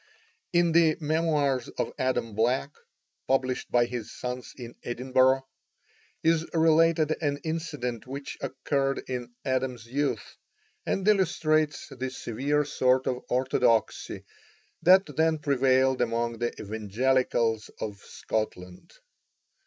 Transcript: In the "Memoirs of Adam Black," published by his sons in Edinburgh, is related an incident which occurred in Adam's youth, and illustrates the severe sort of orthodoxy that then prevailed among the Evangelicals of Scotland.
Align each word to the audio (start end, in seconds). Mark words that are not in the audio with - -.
In 0.51 0.71
the 0.71 0.97
"Memoirs 0.99 1.67
of 1.77 1.93
Adam 1.99 2.33
Black," 2.33 2.71
published 3.27 3.69
by 3.71 3.85
his 3.85 4.11
sons 4.11 4.51
in 4.57 4.73
Edinburgh, 4.81 5.45
is 6.23 6.43
related 6.55 7.15
an 7.21 7.37
incident 7.43 8.07
which 8.07 8.35
occurred 8.41 9.03
in 9.07 9.31
Adam's 9.45 9.85
youth, 9.85 10.37
and 10.87 11.07
illustrates 11.07 11.87
the 11.91 12.09
severe 12.09 12.65
sort 12.65 13.05
of 13.05 13.23
orthodoxy 13.29 14.23
that 14.81 15.05
then 15.17 15.37
prevailed 15.37 16.01
among 16.01 16.39
the 16.39 16.51
Evangelicals 16.59 17.69
of 17.79 17.97
Scotland. 17.99 18.93